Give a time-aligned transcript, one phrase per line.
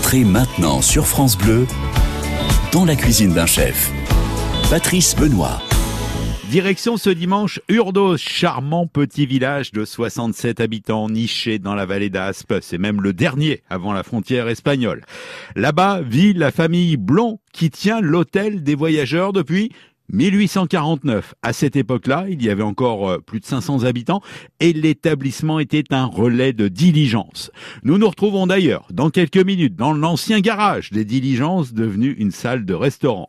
[0.00, 1.66] Entrez maintenant sur France Bleu
[2.72, 3.92] dans la cuisine d'un chef.
[4.70, 5.60] Patrice Benoît.
[6.50, 12.54] Direction ce dimanche Urdos, charmant petit village de 67 habitants niché dans la vallée d'Aspe.
[12.62, 15.02] C'est même le dernier avant la frontière espagnole.
[15.54, 19.70] Là-bas vit la famille Blond qui tient l'hôtel des voyageurs depuis
[20.12, 21.34] 1849.
[21.42, 24.20] À cette époque-là, il y avait encore euh, plus de 500 habitants
[24.60, 27.50] et l'établissement était un relais de diligence.
[27.82, 32.64] Nous nous retrouvons d'ailleurs dans quelques minutes dans l'ancien garage des diligences devenu une salle
[32.64, 33.28] de restaurant.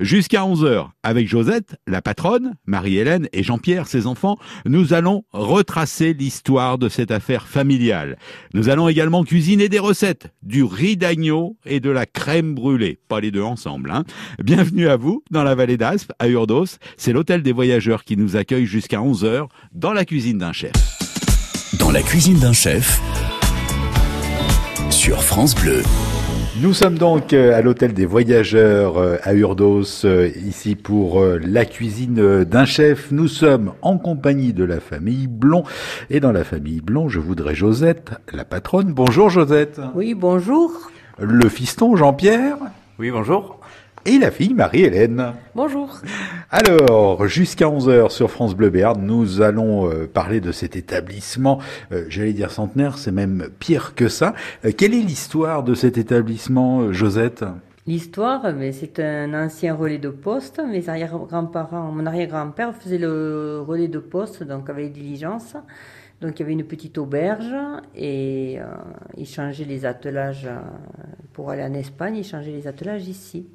[0.00, 6.78] Jusqu'à 11h, avec Josette, la patronne, Marie-Hélène et Jean-Pierre, ses enfants, nous allons retracer l'histoire
[6.78, 8.18] de cette affaire familiale.
[8.54, 12.98] Nous allons également cuisiner des recettes, du riz d'agneau et de la crème brûlée.
[13.08, 14.04] Pas les deux ensemble, hein.
[14.42, 16.78] Bienvenue à vous dans la vallée d'Aspe, à Urdos.
[16.96, 20.72] C'est l'hôtel des voyageurs qui nous accueille jusqu'à 11h dans la cuisine d'un chef.
[21.80, 23.00] Dans la cuisine d'un chef,
[24.90, 25.82] sur France Bleu.
[26.60, 31.64] Nous sommes donc euh, à l'hôtel des voyageurs euh, à Urdos, euh, ici pour la
[31.64, 33.10] cuisine d'un chef.
[33.10, 35.64] Nous sommes en compagnie de la famille Blond.
[36.08, 38.92] Et dans la famille Blond, je voudrais Josette, la patronne.
[38.92, 39.80] Bonjour Josette.
[39.96, 40.70] Oui, bonjour.
[41.18, 42.58] Le fiston Jean-Pierre.
[43.00, 43.61] Oui, bonjour
[44.04, 45.34] et la fille Marie-Hélène.
[45.54, 46.00] Bonjour.
[46.50, 51.60] Alors, jusqu'à 11h sur France Bleu Béarn, nous allons euh, parler de cet établissement,
[51.92, 54.34] euh, j'allais dire centenaire, c'est même pire que ça.
[54.64, 57.44] Euh, quelle est l'histoire de cet établissement, Josette?
[57.86, 58.42] L'histoire,
[58.72, 60.60] c'est un ancien relais de poste.
[60.64, 65.56] Mes arrière-grands-parents, mon arrière-grand-père faisait le relais de poste, donc avec diligence.
[66.20, 67.52] Donc il y avait une petite auberge
[67.96, 68.58] et
[69.16, 70.48] il changeait les attelages
[71.32, 73.48] pour aller en Espagne, il changeait les attelages ici.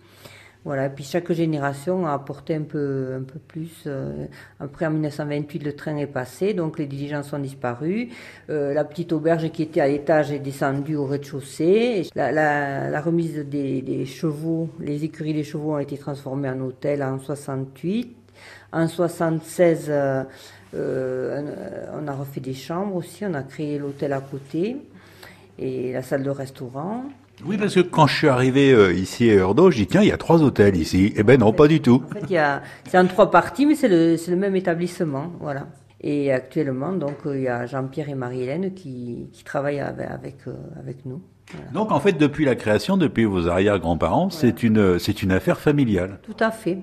[0.66, 3.84] Voilà, puis chaque génération a apporté un peu, un peu plus.
[3.86, 4.26] Euh,
[4.60, 8.10] après, en 1928, le train est passé, donc les diligences ont disparu.
[8.50, 12.10] Euh, la petite auberge qui était à l'étage est descendue au rez-de-chaussée.
[12.16, 18.16] La, remise des, chevaux, les écuries des chevaux ont été transformées en hôtel en 68.
[18.74, 20.24] En 76, euh,
[21.94, 24.78] on a refait des chambres aussi, on a créé l'hôtel à côté
[25.58, 27.06] et la salle de restaurant.
[27.46, 30.08] Oui, parce que quand je suis arrivé euh, ici à Urdo, je dis tiens, il
[30.08, 31.14] y a trois hôtels ici.
[31.16, 32.04] Eh ben non, pas du tout.
[32.10, 35.32] En fait, il y a, c'est en trois parties, mais c'est le, le même établissement,
[35.40, 35.68] voilà.
[36.02, 40.36] Et actuellement, donc, euh, il y a Jean-Pierre et Marie-Hélène qui, qui travaillent avec, avec,
[40.48, 41.22] euh, avec nous.
[41.74, 46.20] Donc, en fait, depuis la création, depuis vos arrière-grands-parents, c'est une, c'est une affaire familiale.
[46.24, 46.80] Tout à fait.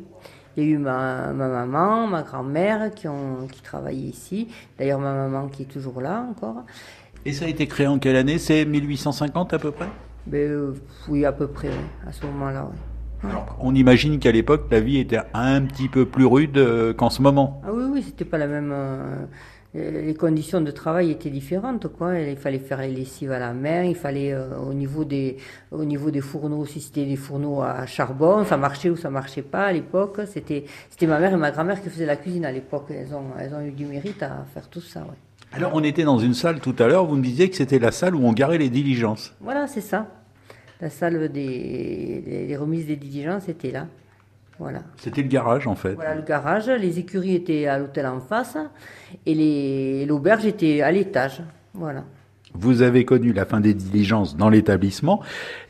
[0.57, 4.49] Il y a eu ma, ma maman, ma grand-mère qui ont, qui travaillaient ici.
[4.79, 6.63] D'ailleurs, ma maman qui est toujours là encore.
[7.27, 8.39] Et ça a été créé en quelle année?
[8.39, 9.89] C'est 1850 à peu près?
[10.27, 10.75] Ben, euh,
[11.09, 11.71] oui, à peu près,
[12.07, 12.71] à ce moment-là.
[13.61, 17.21] on imagine qu'à l'époque, la vie était un petit peu plus rude euh, qu'en ce
[17.21, 17.61] moment.
[17.65, 18.71] Ah oui, oui, c'était pas la même.
[18.73, 19.27] Euh,
[19.75, 22.19] les conditions de travail étaient différentes, quoi.
[22.21, 24.33] Il fallait faire les lessives à la main, il fallait
[24.65, 25.37] au niveau des
[25.73, 29.43] au niveau des fourneaux, si c'était des fourneaux à charbon, ça marchait ou ça marchait
[29.43, 30.21] pas à l'époque.
[30.29, 32.87] C'était c'était ma mère et ma grand-mère qui faisaient la cuisine à l'époque.
[32.91, 35.07] Elles ont elles ont eu du mérite à faire tout ça, ouais.
[35.55, 37.93] Alors, on était dans une salle tout à l'heure, vous me disiez que c'était la
[37.93, 39.35] salle où on garait les diligences.
[39.41, 40.09] Voilà, c'est ça.
[40.81, 43.87] La salle des remises des diligences était là.
[44.59, 44.83] Voilà.
[44.97, 45.95] C'était le garage en fait.
[45.95, 48.57] Voilà le garage, les écuries étaient à l'hôtel en face
[49.27, 51.43] et l'auberge était à l'étage.
[51.73, 52.05] Voilà.
[52.57, 55.21] Vous avez connu la fin des diligences dans l'établissement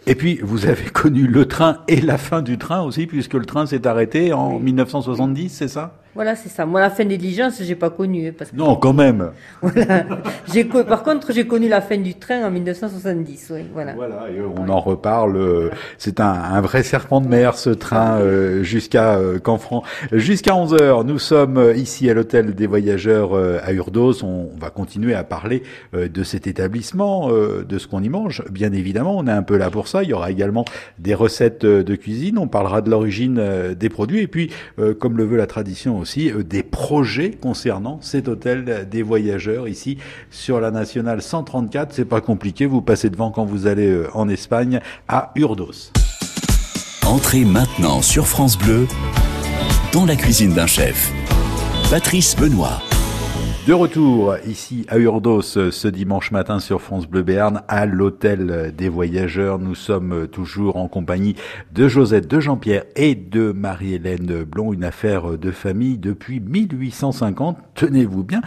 [0.07, 3.45] et puis vous avez connu le train et la fin du train aussi puisque le
[3.45, 5.95] train s'est arrêté en 1970, c'est ça?
[6.15, 6.65] Voilà, c'est ça.
[6.65, 8.29] Moi, la fin des diligences, j'ai pas connu.
[8.29, 8.57] Hein, parce que...
[8.57, 9.31] Non, quand même.
[9.63, 10.05] Voilà.
[10.87, 13.51] Par contre, j'ai connu la fin du train en 1970.
[13.53, 13.95] Oui, voilà.
[13.95, 15.37] Voilà, et on en reparle.
[15.37, 19.83] Euh, c'est un, un, vrai serpent de mer, ce train, euh, jusqu'à euh, Canfranc.
[20.13, 24.23] Jusqu'à 11 heures, nous sommes ici à l'hôtel des voyageurs à Urdos.
[24.23, 28.45] On, va continuer à parler de cet établissement, de ce qu'on y mange.
[28.51, 29.94] Bien évidemment, on est un peu là pour ça.
[30.03, 30.65] Il y aura également
[30.99, 32.39] des recettes de cuisine.
[32.39, 34.21] On parlera de l'origine des produits.
[34.21, 34.51] Et puis,
[34.99, 39.99] comme le veut la tradition aussi euh, des projets concernant cet hôtel des voyageurs ici
[40.31, 41.93] sur la nationale 134.
[41.93, 45.93] C'est pas compliqué, vous passez devant quand vous allez euh, en Espagne à Urdos.
[47.07, 48.87] Entrez maintenant sur France Bleu
[49.93, 51.13] dans la cuisine d'un chef.
[51.91, 52.94] Patrice Benoît.
[53.67, 58.91] De retour ici à Urdos ce dimanche matin sur France Bleu Béarn à l'hôtel des
[58.91, 59.59] voyageurs.
[59.59, 61.35] Nous sommes toujours en compagnie
[61.73, 67.57] de Josette, de Jean-Pierre et de Marie-Hélène Blond, une affaire de famille depuis 1850.
[67.75, 68.43] Tenez-vous bien.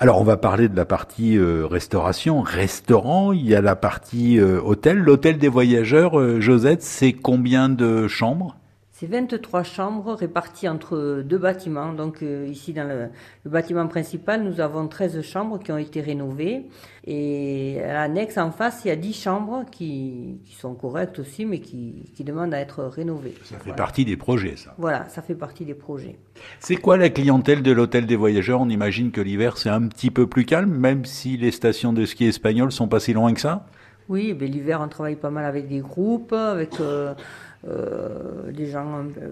[0.00, 3.34] Alors on va parler de la partie euh, restauration, restaurant.
[3.34, 4.96] Il y a la partie euh, hôtel.
[4.96, 8.56] L'hôtel des voyageurs, euh, Josette, c'est combien de chambres?
[9.02, 11.92] C'est 23 chambres réparties entre deux bâtiments.
[11.92, 13.08] Donc euh, ici dans le,
[13.50, 16.66] bâtiment principal, nous avons 13 chambres qui ont été rénovées.
[17.04, 21.58] Et à l'annexe en face, il y a 10 chambres qui, sont correctes aussi, mais
[21.58, 23.34] qui, demandent à être rénovées.
[23.42, 24.72] Ça fait partie des projets, ça.
[24.78, 26.20] Voilà, ça fait partie des projets.
[26.60, 28.60] C'est quoi la clientèle de l'hôtel des voyageurs?
[28.60, 32.04] On imagine que l'hiver c'est un petit peu plus calme, même si les stations de
[32.04, 33.66] ski espagnoles sont pas si loin que ça?
[34.08, 37.14] Oui, ben, l'hiver on travaille pas mal avec des groupes, avec euh, euh,
[37.64, 39.28] des gens, euh,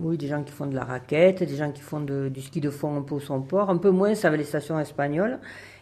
[0.00, 2.70] oui, des gens qui font de la raquette, des gens qui font du ski de
[2.70, 5.38] fond un peu au son port, un peu moins avec les stations espagnoles.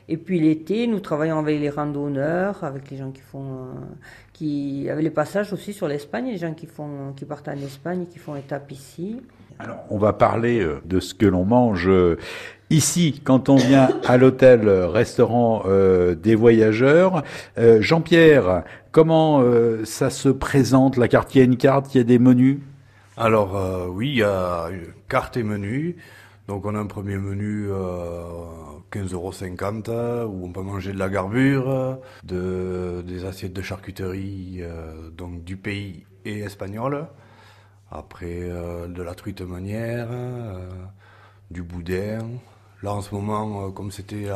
[0.08, 3.66] Et puis l'été, nous travaillons avec les randonneurs, avec les gens qui font, euh,
[4.32, 8.06] qui, avec les passages aussi sur l'Espagne, les gens qui font, qui partent en Espagne,
[8.10, 9.22] qui font étape ici.
[9.58, 11.88] Alors, on va parler de ce que l'on mange
[12.72, 17.22] Ici, quand on vient à l'hôtel restaurant euh, des voyageurs,
[17.58, 21.34] euh, Jean-Pierre, comment euh, ça se présente la carte?
[21.34, 22.60] Il y a une carte, il y a des menus?
[23.18, 24.70] Alors oui, il y a
[25.06, 25.96] carte et menu.
[26.48, 28.22] Donc on a un premier menu euh,
[28.90, 34.62] 15,50 euros où on peut manger de la garbure, de, des assiettes de charcuterie
[35.14, 37.06] donc du pays et espagnol.
[37.90, 38.48] Après
[38.88, 40.08] de la truite meunière,
[41.50, 42.20] du boudin,
[42.82, 44.26] Là, en ce moment, euh, comme c'était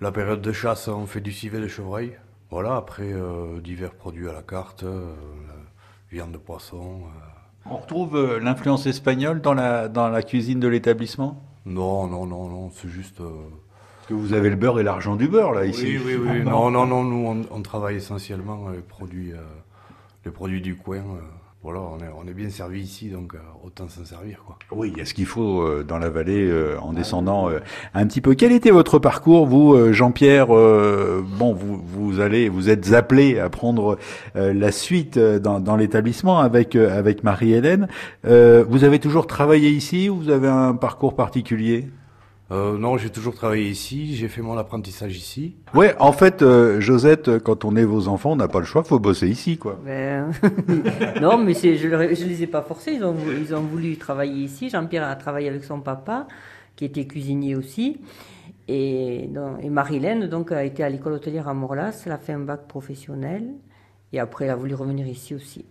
[0.00, 2.16] la, période de chasse, on fait du civet de chevreuil.
[2.50, 5.12] Voilà, après, euh, divers produits à la carte, euh,
[6.10, 7.00] viande de poisson.
[7.66, 11.42] On retrouve l'influence espagnole dans la, dans la cuisine de l'établissement?
[11.66, 13.18] Non, non, non, non, c'est juste...
[13.18, 15.98] Parce que vous avez le beurre et l'argent du beurre, là, ici.
[15.98, 16.44] Oui, oui, oui.
[16.44, 19.32] non, non, non, nous, on, travaille essentiellement les produits,
[20.24, 21.02] les produits du coin
[21.62, 24.42] voilà, on est, bien servi ici, donc euh, autant s'en servir.
[24.46, 24.58] Quoi.
[24.70, 27.50] Oui, il y a ce qu'il faut euh, dans la vallée euh, en descendant
[27.92, 28.34] un petit peu.
[28.34, 33.98] Quel était votre parcours, vous, Jean-Pierre Bon, vous, vous allez, vous êtes appelé à prendre
[34.34, 37.88] la suite dans, dans l'établissement avec avec Marie-Hélène.
[38.24, 41.88] vous avez toujours travaillé ici ou vous avez un parcours particulier?
[42.52, 45.54] Euh, non, j'ai toujours travaillé ici, j'ai fait mon apprentissage ici.
[45.72, 48.82] Ouais, en fait, euh, Josette, quand on est vos enfants, on n'a pas le choix,
[48.82, 49.78] faut bosser ici, quoi.
[49.84, 50.32] Ben,
[51.20, 54.42] non, mais c'est, je, ne les ai pas forcés, ils ont, ils ont voulu travailler
[54.42, 54.68] ici.
[54.68, 56.26] Jean-Pierre a travaillé avec son papa,
[56.74, 58.00] qui était cuisinier aussi.
[58.66, 59.28] Et,
[59.60, 62.66] et Marilène, donc, a été à l'école hôtelière à Morlas, elle a fait un bac
[62.66, 63.44] professionnel,
[64.12, 65.64] et après, elle a voulu revenir ici aussi.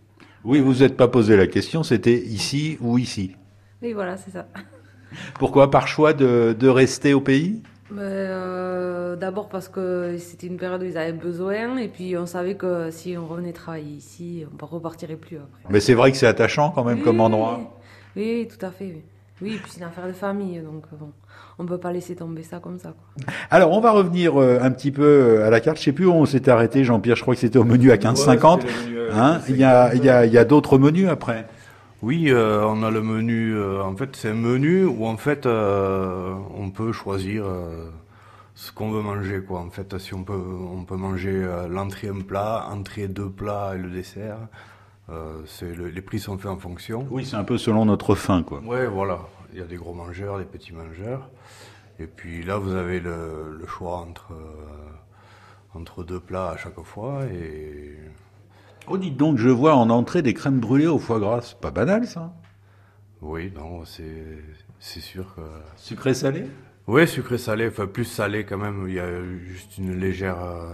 [0.45, 3.35] Oui, vous n'êtes pas posé la question, c'était ici ou ici?
[3.81, 4.47] Oui, voilà, c'est ça.
[5.39, 7.61] Pourquoi Par choix de, de rester au pays?
[7.97, 12.55] Euh, D'abord parce que c'était une période où ils avaient besoin et puis on savait
[12.55, 15.63] que si on revenait travailler ici, on ne repartirait plus après.
[15.69, 17.59] Mais c'est vrai que c'est attachant quand même comme endroit.
[18.15, 19.01] Oui, tout à fait.
[19.41, 21.11] Oui, et puis c'est une affaire de famille, donc bon,
[21.57, 22.93] on ne peut pas laisser tomber ça comme ça.
[23.49, 25.77] Alors, on va revenir euh, un petit peu euh, à la carte.
[25.77, 27.15] Je sais plus où on s'était arrêté, Jean-Pierre.
[27.15, 28.61] Je crois que c'était au menu à 15,50.
[29.13, 31.47] hein il y a, il y a, il y a d'autres menus après.
[32.01, 33.53] Oui, euh, on a le menu.
[33.55, 37.45] Euh, en fait, c'est un menu où en fait euh, on peut choisir
[38.55, 39.41] ce qu'on veut manger.
[39.41, 39.59] Quoi.
[39.59, 43.77] En fait, si on peut, on peut manger l'entrée un plat, entrée deux plats et
[43.77, 44.37] le dessert.
[45.61, 47.05] les prix sont faits en fonction.
[47.11, 48.59] Oui, c'est un peu selon notre faim, quoi.
[48.59, 49.19] Ouais, voilà.
[49.51, 51.29] Il y a des gros mangeurs, des petits mangeurs.
[51.99, 54.33] Et puis là, vous avez le, le choix entre
[55.75, 57.95] entre deux plats à chaque fois et
[58.91, 61.41] Oh, dites donc, je vois en entrée des crèmes brûlées au foie gras.
[61.43, 62.33] C'est pas banal, ça
[63.21, 65.41] Oui, non, c'est sûr que...
[65.75, 66.45] Sucré-salé
[66.87, 68.85] Oui, sucré-salé, enfin plus salé quand même.
[68.87, 69.07] Il y a
[69.45, 70.73] juste une légère euh,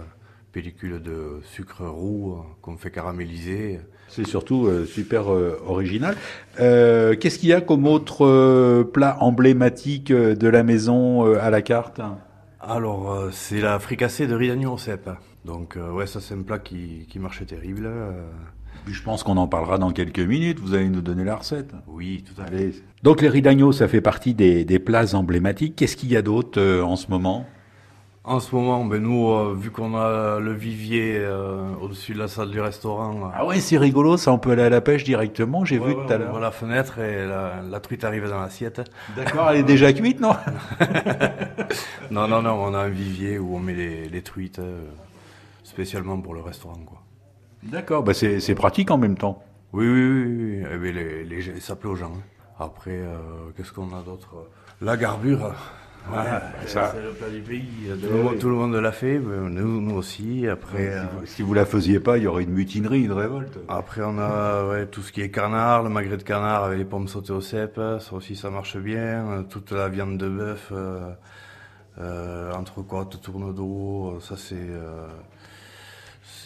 [0.50, 3.80] pellicule de sucre roux euh, qu'on fait caraméliser.
[4.08, 6.16] C'est surtout euh, super original.
[6.56, 12.00] Qu'est-ce qu'il y a comme autre plat emblématique de la maison à la carte?
[12.60, 15.10] Alors, c'est la fricassée de riz d'agneau au cèpe.
[15.46, 17.86] Donc euh, ouais, ça c'est un plat qui, qui marchait terrible.
[17.86, 18.10] Euh.
[18.88, 20.58] Je pense qu'on en parlera dans quelques minutes.
[20.60, 21.72] Vous allez nous donner la recette.
[21.86, 22.72] Oui, tout à fait.
[23.02, 25.76] Donc les riz d'agneau, ça fait partie des, des plats emblématiques.
[25.76, 27.46] Qu'est-ce qu'il y a d'autre euh, en ce moment?
[28.24, 31.24] En ce moment, ben nous, vu qu'on a le vivier
[31.80, 33.30] au-dessus de la salle du restaurant.
[33.32, 35.64] ah ouais, c'est rigolo, ça on peut aller à la pêche directement.
[35.64, 36.32] J'ai vu tout à l'heure.
[36.34, 38.82] On la fenêtre et la, la truite arrive dans l'assiette.
[39.14, 40.32] D'accord, elle est déjà cuite, non?
[42.10, 44.60] Non, non, non, on a un vivier où on met les, les truites
[45.66, 46.78] spécialement pour le restaurant.
[46.86, 47.02] quoi.
[47.64, 49.42] D'accord, bah c'est pratique en même temps.
[49.72, 50.66] Oui, oui, oui, oui.
[50.72, 52.12] Eh bien, les, les, ça plaît aux gens.
[52.16, 52.22] Hein.
[52.58, 53.16] Après, euh,
[53.56, 54.48] qu'est-ce qu'on a d'autre?
[54.80, 55.52] La garbure.
[56.08, 56.92] Voilà, ça.
[56.94, 57.66] C'est le plat du pays.
[58.38, 60.46] Tout, le, monde l'a fait, nous, nous aussi.
[60.46, 63.58] Après, si, vous, si, vous, la faisiez pas, il y aurait une mutinerie, une révolte.
[63.68, 66.84] Après, on a ouais, tout ce qui est canard, le magret de canard avec les
[66.84, 67.80] pommes sautées au cèpe.
[67.98, 69.44] Ça aussi, ça marche bien.
[69.50, 71.10] Toute la viande de bœuf, euh,
[71.98, 74.70] euh, entrecôte, tourne d'eau, ça c'est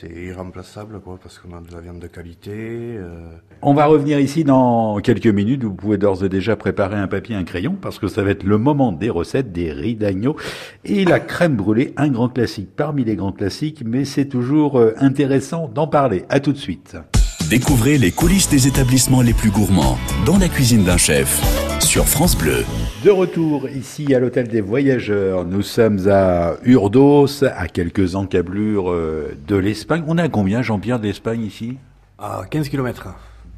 [0.00, 2.50] c'est irremplaçable, quoi, parce qu'on a de la viande de qualité.
[2.52, 5.62] euh, On va revenir ici dans quelques minutes.
[5.62, 8.44] Vous pouvez d'ores et déjà préparer un papier, un crayon, parce que ça va être
[8.44, 10.36] le moment des recettes, des riz d'agneau
[10.84, 14.94] et la crème brûlée, un grand classique parmi les grands classiques, mais c'est toujours euh,
[14.98, 16.24] intéressant d'en parler.
[16.30, 16.96] À tout de suite.
[17.50, 21.42] Découvrez les coulisses des établissements les plus gourmands dans la cuisine d'un chef
[21.80, 22.64] sur France Bleu.
[23.04, 29.36] De retour ici à l'hôtel des voyageurs, nous sommes à Urdos, à quelques encablures euh,
[29.48, 30.04] de l'Espagne.
[30.06, 31.78] On est à combien, Jean-Pierre, d'Espagne ici?
[32.20, 33.08] À 15 km.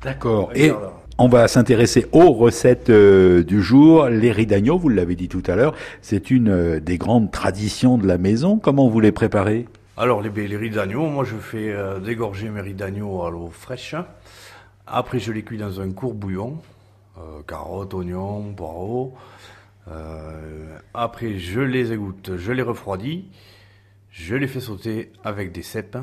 [0.03, 0.53] D'accord.
[0.55, 0.73] Et
[1.19, 4.07] on va s'intéresser aux recettes euh, du jour.
[4.07, 7.99] Les riz d'agneau, vous l'avez dit tout à l'heure, c'est une euh, des grandes traditions
[7.99, 8.57] de la maison.
[8.57, 9.67] Comment vous les préparez?
[9.97, 13.51] Alors, les, les riz d'agneau, moi je fais euh, dégorger mes riz d'agneau à l'eau
[13.51, 13.95] fraîche.
[14.87, 16.63] Après, je les cuis dans un court bouillon.
[17.19, 19.15] euh, carottes, oignons, poireaux.
[19.89, 23.29] Euh, après, je les égoutte, je les refroidis.
[24.11, 25.99] Je les fais sauter avec des cèpes.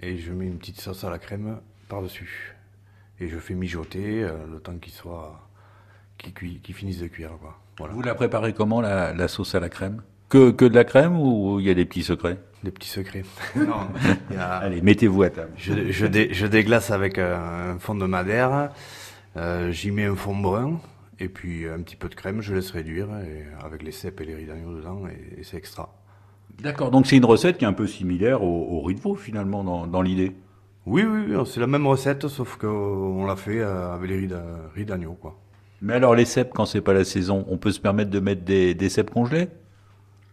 [0.00, 1.58] Et je mets une petite sauce à la crème
[1.88, 2.54] par-dessus.
[3.18, 5.40] Et je fais mijoter le temps qu'ils soient,
[6.72, 7.32] finissent de cuire.
[7.90, 10.02] Vous la préparez comment, la sauce à la crème?
[10.28, 12.38] Que, que de la crème ou il y a des petits secrets?
[12.64, 13.24] Des petits secrets.
[13.56, 13.88] non,
[14.30, 15.50] il y a- Allez, mettez-vous à table.
[15.56, 18.70] Je, je, dé- je déglace avec un, fond de madère,
[19.36, 20.80] euh, j'y mets un fond brun,
[21.20, 24.24] et puis un petit peu de crème, je laisse réduire, et avec les cèpes et
[24.24, 25.94] les riz d'agneau dedans, et, et c'est extra.
[26.62, 29.14] D'accord, donc c'est une recette qui est un peu similaire au, au riz de veau
[29.14, 30.32] finalement dans, dans l'idée?
[30.86, 34.28] Oui, oui, c'est la même recette, sauf qu'on l'a fait euh, avec les
[34.74, 35.38] riz d'agneau, quoi.
[35.80, 38.42] Mais alors les cèpes, quand c'est pas la saison, on peut se permettre de mettre
[38.42, 39.48] des, des cèpes congelés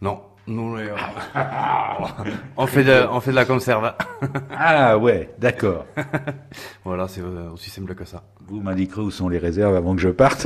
[0.05, 0.91] Non, nous, les-
[2.57, 3.91] on, fait de, on fait de la conserve.
[4.55, 5.87] Ah ouais, d'accord.
[6.85, 8.21] voilà, c'est euh, aussi simple que ça.
[8.47, 10.45] Vous m'indiquerez où sont les réserves avant que je parte.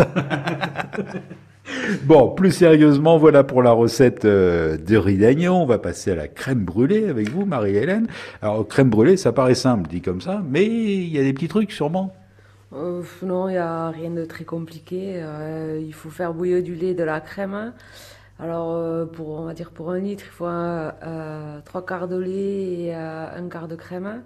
[2.04, 5.56] bon, plus sérieusement, voilà pour la recette euh, de riz d'agneau.
[5.56, 8.08] On va passer à la crème brûlée avec vous, Marie-Hélène.
[8.42, 11.50] Alors, crème brûlée, ça paraît simple, dit comme ça, mais il y a des petits
[11.50, 12.16] trucs sûrement.
[12.72, 15.16] Euh, non, il n'y a rien de très compliqué.
[15.18, 17.74] Euh, il faut faire bouillir du lait et de la crème.
[18.40, 22.08] Alors, euh, pour, on va dire pour un litre, il faut un, euh, trois quarts
[22.08, 24.24] de lait et euh, un quart de crème.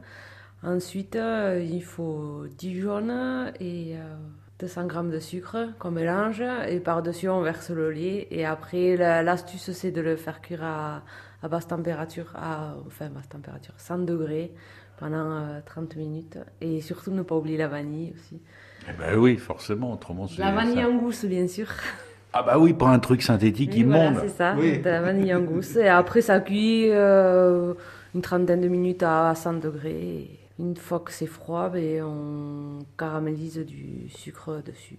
[0.61, 4.15] Ensuite, euh, il faut 10 jaunes et euh,
[4.59, 6.43] 200 grammes de sucre qu'on mélange.
[6.69, 8.27] Et par-dessus, on verse le lait.
[8.31, 11.01] Et après, la- l'astuce, c'est de le faire cuire à,
[11.41, 14.53] à basse température, à, enfin basse température, 100 degrés
[14.97, 16.37] pendant euh, 30 minutes.
[16.61, 18.39] Et surtout, ne pas oublier la vanille aussi.
[18.87, 20.27] Eh ben oui, forcément, autrement.
[20.37, 21.67] La vanille ça- en gousse, bien sûr.
[22.33, 24.13] Ah bah oui, pas un truc synthétique Oui, immonde.
[24.13, 24.79] voilà, c'est ça, Oui.
[24.79, 25.75] de la vanille en gousse.
[25.75, 27.73] Et après, ça cuit euh,
[28.15, 29.91] une trentaine de minutes à 100 degrés.
[29.91, 34.97] Et une fois que c'est froid, ben, on caramélise du sucre dessus.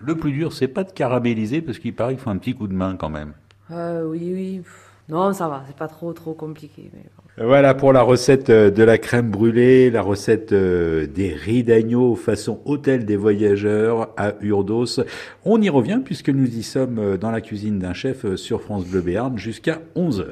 [0.00, 2.68] Le plus dur, c'est pas de caraméliser, parce qu'il paraît qu'il faut un petit coup
[2.68, 3.32] de main quand même.
[3.70, 4.62] Euh, oui, oui.
[5.08, 6.90] Non, ça va, c'est pas trop, trop compliqué.
[6.94, 7.46] Mais bon.
[7.46, 12.14] Voilà pour la recette euh, de la crème brûlée, la recette euh, des riz d'agneau
[12.14, 15.00] façon hôtel des voyageurs à Urdos.
[15.44, 18.62] On y revient puisque nous y sommes euh, dans la cuisine d'un chef euh, sur
[18.62, 20.24] France Bleu Béarn jusqu'à 11h.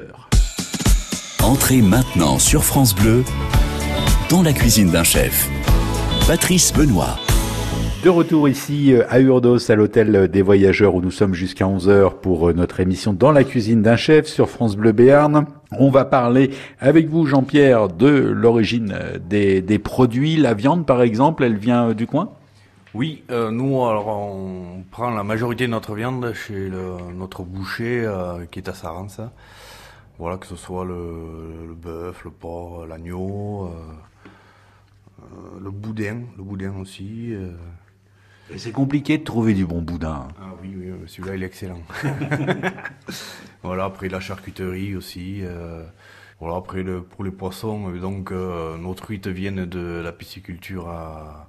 [1.43, 3.23] Entrez maintenant sur France Bleu
[4.29, 5.49] dans la cuisine d'un chef.
[6.25, 7.19] Patrice Benoît.
[8.03, 12.15] De retour ici euh, à Urdos, à l'hôtel des voyageurs où nous sommes jusqu'à 11h
[12.19, 15.45] pour euh, notre émission Dans la cuisine d'un chef sur France Bleu Béarn.
[15.79, 16.49] On va parler
[16.81, 19.19] avec vous, Jean-Pierre, de l'origine euh,
[19.61, 20.35] des, produits.
[20.35, 22.33] La viande, par exemple, elle vient du coin?
[22.93, 26.69] Oui, nous, alors, on prend la majorité de notre viande chez
[27.15, 28.07] notre boucher
[28.51, 29.21] qui est à Sarance.
[30.19, 33.71] Voilà, que ce soit le, bœuf, le porc, l'agneau,
[35.59, 37.33] le boudin, le boudin aussi.
[38.51, 38.55] Euh.
[38.57, 40.27] C'est compliqué de trouver du bon boudin.
[40.41, 41.81] Ah oui, oui, oui, celui-là, il est excellent.
[43.63, 45.39] voilà, après la charcuterie aussi.
[45.43, 45.83] euh.
[46.39, 50.89] Voilà, après le, pour les poissons, euh, donc euh, nos truites viennent de la pisciculture
[50.89, 51.47] à,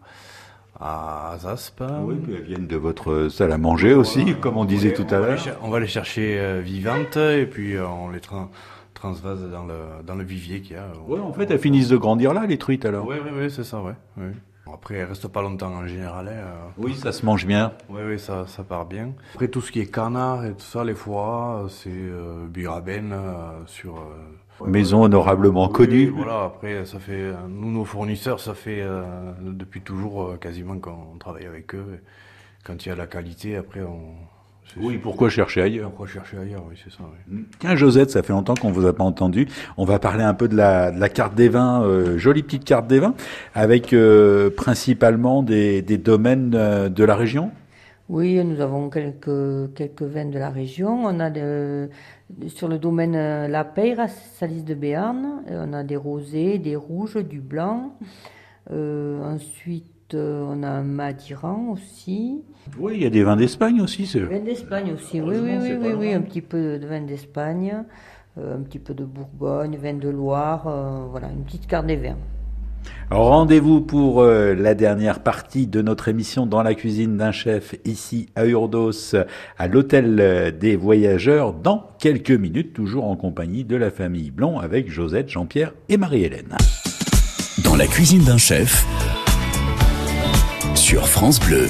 [0.78, 1.82] à Zasp.
[2.02, 4.38] Oui, puis elles viennent de votre salle à manger aussi, Voilà.
[4.38, 5.38] comme on disait tout à l'heure.
[5.62, 8.48] On va les chercher euh, vivantes et puis euh, on les tra-
[8.92, 9.74] transvase dans le,
[10.06, 10.86] dans le vivier qu'il y a.
[11.08, 13.06] Ouais, en fait, elles finissent de grandir là, les truites alors.
[13.08, 13.94] Oui, oui, oui, c'est ça, ouais.
[14.18, 14.30] ouais.
[14.73, 16.28] Après, elles restent pas longtemps en général.
[16.28, 16.68] hein, euh.
[16.78, 17.73] Oui, ça se mange bien.
[17.88, 19.12] Oui, oui, ça, ça part bien.
[19.35, 23.66] Après, tout ce qui est canard et tout ça, les foies, c'est euh, Biraben euh,
[23.66, 23.97] sur...
[23.99, 26.06] euh, Maison honorablement oui, connue.
[26.11, 27.12] Voilà, après, ça fait...
[27.12, 29.02] euh, Nous, nos fournisseurs, ça fait euh,
[29.40, 32.00] depuis toujours quasiment qu'on travaille avec eux.
[32.64, 34.14] Quand il y a la qualité, après, on...
[34.76, 37.44] Oui, pourquoi chercher ailleurs Pourquoi chercher ailleurs, oui, c'est ça, oui.
[37.59, 39.47] Tiens, Josette, ça fait longtemps qu'on vous a pas entendu.
[39.76, 42.64] On va parler un peu de la, de la carte des vins, euh, jolie petite
[42.64, 43.14] carte des vins,
[43.54, 47.52] avec euh, principalement des, des domaines euh, de la région.
[48.09, 51.04] Oui, nous avons quelques, quelques vins de la région.
[51.04, 51.88] On a de,
[52.49, 53.12] sur le domaine
[53.47, 57.97] La Peyre, à Salis de Béarn, on a des rosés, des rouges, du blanc.
[58.71, 59.85] Euh, ensuite,
[60.18, 62.42] on a un Madiran aussi.
[62.78, 64.06] Oui, il y a des vins d'Espagne aussi.
[64.06, 67.85] c'est- Vin d'Espagne aussi, oui, oui, oui, oui, oui, un petit peu de vin d'Espagne,
[68.38, 71.97] euh, un petit peu de Bourgogne, vin de Loire, euh, voilà, une petite carte des
[71.97, 72.16] vins.
[73.11, 78.28] Rendez-vous pour euh, la dernière partie de notre émission dans la cuisine d'un chef ici
[78.35, 79.14] à Urdos,
[79.59, 84.59] à l'hôtel euh, des voyageurs, dans quelques minutes, toujours en compagnie de la famille Blond
[84.59, 86.56] avec Josette, Jean-Pierre et Marie-Hélène.
[87.62, 88.85] Dans la cuisine d'un chef
[90.74, 91.66] sur France Bleu.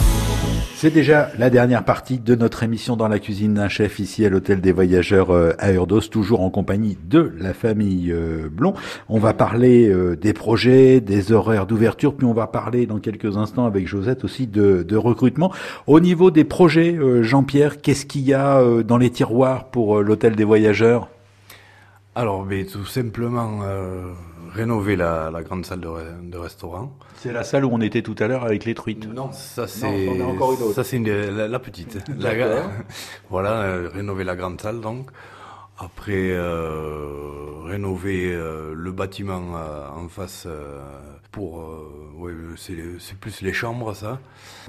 [0.75, 4.29] C'est déjà la dernière partie de notre émission dans la cuisine d'un chef ici à
[4.29, 8.75] l'hôtel des voyageurs euh, à Urdos, toujours en compagnie de la famille euh, Blond.
[9.09, 13.37] On va parler euh, des projets, des horaires d'ouverture, puis on va parler dans quelques
[13.37, 15.53] instants avec Josette aussi de, de recrutement.
[15.87, 20.45] Au niveau des projets, Jean-Pierre, qu'est-ce qu'il y a dans les tiroirs pour l'hôtel des
[20.45, 21.09] voyageurs?
[22.17, 24.13] Alors, mais tout simplement euh,
[24.53, 26.93] rénover la, la grande salle de, re- de restaurant.
[27.17, 29.07] C'est la salle où on était tout à l'heure avec les truites.
[29.13, 30.75] Non, ça c'est c'en a encore une autre.
[30.75, 31.99] ça c'est la, la petite.
[32.19, 32.35] La-
[33.31, 35.11] voilà, euh, rénover la grande salle donc.
[35.79, 40.81] Après euh, rénover euh, le bâtiment euh, en face euh,
[41.33, 41.65] pour
[42.19, 44.19] ouais, c'est c'est plus les chambres ça.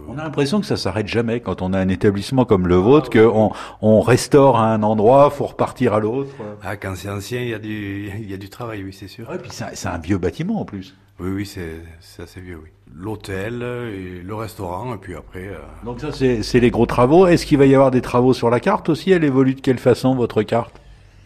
[0.07, 3.09] On a l'impression que ça s'arrête jamais quand on a un établissement comme le vôtre,
[3.11, 6.31] qu'on on restaure à un endroit, faut repartir à l'autre.
[6.63, 9.29] Ah quand c'est ancien, il y a du y a du travail oui, c'est sûr.
[9.29, 10.95] Ouais, puis c'est un- vieux bâtiment en plus.
[11.19, 12.69] Oui oui, c'est c'est assez vieux oui.
[12.95, 17.27] L'hôtel et le restaurant et puis après euh, Donc ça, c'est c'est les gros travaux.
[17.27, 19.11] Est-ce qu'il va y avoir des travaux sur la carte aussi?
[19.11, 20.73] Elle évolue de quelle façon, votre carte?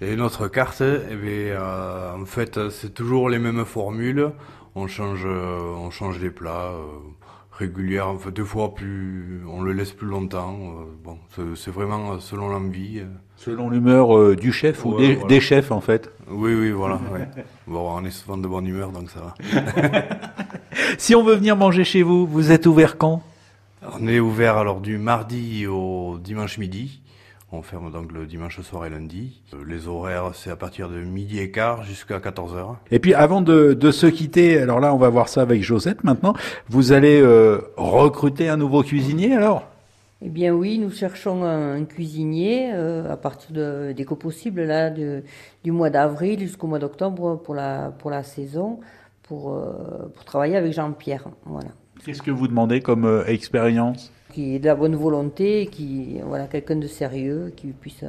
[0.02, 1.30] Et notre carte, eh bien,
[1.60, 4.32] euh, en fait, c'est toujours les mêmes formules.
[4.76, 10.08] On change, euh, on change les plats euh, deux fois plus, on le laisse plus
[10.08, 10.58] longtemps.
[10.58, 11.18] euh, bon,
[11.56, 13.02] c'est- vraiment selon l'envie.
[13.36, 15.28] Selon l'humeur du chef ou des, voilà.
[15.28, 16.10] des chefs, en fait.
[16.30, 17.00] Oui, oui, voilà.
[17.12, 17.28] ouais.
[17.68, 19.34] Bon, on est souvent de bonne humeur, donc ça va.
[20.98, 23.22] Si on veut venir manger chez vous, vous êtes ouvert quand?
[24.00, 27.02] On est ouvert alors du mardi au dimanche midi.
[27.52, 29.42] On ferme donc le dimanche soir et lundi.
[29.54, 32.76] Euh, Les horaires, c'est à partir de midi et quart jusqu'à 14h.
[32.92, 36.04] Et puis avant de, de se quitter, alors là on va voir ça avec Josette
[36.04, 36.34] maintenant,
[36.70, 39.64] vous allez euh, recruter un nouveau cuisinier alors?
[40.22, 44.62] Eh bien oui, nous cherchons un, un cuisinier euh, à partir de, dès que possible,
[44.64, 45.24] là, de-
[45.64, 48.80] du mois d'avril jusqu'au mois d'octobre pour la, pour la saison,
[49.24, 51.30] pour, euh, pour travailler avec Jean-Pierre.
[51.46, 51.70] Voilà.
[52.06, 54.12] Qu'est-ce que vous demandez comme euh, expérience?
[54.32, 58.04] Qui est de la bonne volonté, qui, voilà, quelqu'un de sérieux, qui puisse,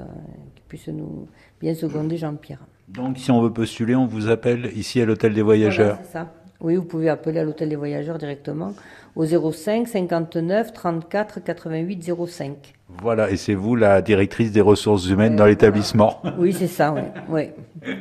[0.55, 1.27] qui puisse nous
[1.61, 2.61] bien seconder Jean-Pierre.
[2.89, 5.97] Donc si on veut postuler, on vous appelle ici à l'hôtel des voyageurs.
[5.97, 6.35] Voilà, c'est ça.
[6.61, 8.75] Oui, vous pouvez appeler à l'hôtel des voyageurs directement
[9.17, 12.75] au 05 59 34 88 05.
[13.03, 16.21] Voilà, et c'est vous la directrice des ressources humaines dans l'établissement.
[16.39, 17.03] Oui, c'est ça, oui.
[17.29, 17.43] oui.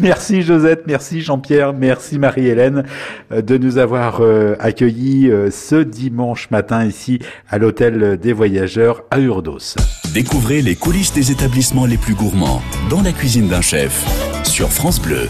[0.00, 2.84] Merci Josette, merci Jean-Pierre, merci Marie-Hélène
[3.32, 9.04] euh, de nous avoir euh, accueillis euh, ce dimanche matin ici à l'hôtel des voyageurs
[9.10, 9.76] à Urdos.
[10.12, 14.04] Découvrez les coulisses des établissements les plus gourmands dans la cuisine d'un chef
[14.44, 15.28] sur France Bleu.